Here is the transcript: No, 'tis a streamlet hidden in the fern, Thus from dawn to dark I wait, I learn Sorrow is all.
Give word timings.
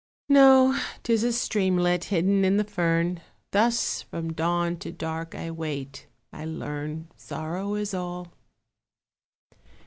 No, 0.29 0.75
'tis 1.03 1.23
a 1.23 1.31
streamlet 1.31 2.05
hidden 2.05 2.43
in 2.43 2.57
the 2.57 2.63
fern, 2.63 3.21
Thus 3.51 4.01
from 4.01 4.33
dawn 4.33 4.77
to 4.77 4.91
dark 4.91 5.35
I 5.35 5.51
wait, 5.51 6.07
I 6.33 6.43
learn 6.43 7.09
Sorrow 7.17 7.75
is 7.75 7.93
all. 7.93 8.33